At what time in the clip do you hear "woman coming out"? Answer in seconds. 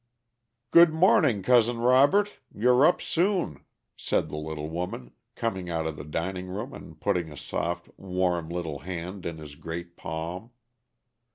4.67-5.85